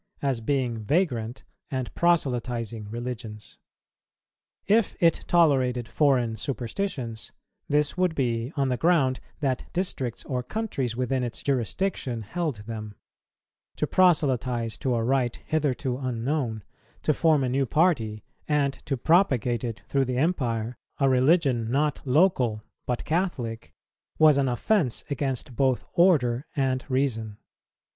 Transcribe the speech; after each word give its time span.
as 0.23 0.41
being 0.41 0.79
vagrant 0.79 1.43
and 1.69 1.93
proselytizing 1.93 2.89
religions. 2.89 3.59
If 4.65 4.95
it 4.99 5.23
tolerated 5.27 5.87
foreign 5.87 6.37
superstitions, 6.37 7.31
this 7.69 7.97
would 7.99 8.15
be 8.15 8.51
on 8.57 8.69
the 8.69 8.77
ground 8.77 9.19
that 9.41 9.71
districts 9.73 10.25
or 10.25 10.41
countries 10.41 10.95
within 10.97 11.21
its 11.21 11.43
jurisdiction 11.43 12.23
held 12.23 12.63
them; 12.65 12.95
to 13.75 13.85
proselytize 13.85 14.75
to 14.79 14.95
a 14.95 15.03
rite 15.03 15.43
hitherto 15.45 15.99
unknown, 15.99 16.63
to 17.03 17.13
form 17.13 17.43
a 17.43 17.49
new 17.49 17.67
party, 17.67 18.23
and 18.47 18.73
to 18.87 18.97
propagate 18.97 19.63
it 19.63 19.81
through 19.87 20.05
the 20.05 20.17
Empire, 20.17 20.75
a 20.99 21.07
religion 21.07 21.69
not 21.69 22.01
local 22.05 22.63
but 22.87 23.05
Catholic, 23.05 23.71
was 24.17 24.39
an 24.39 24.49
offence 24.49 25.05
against 25.11 25.55
both 25.55 25.83
order 25.93 26.47
and 26.55 26.83
reason. 26.89 27.37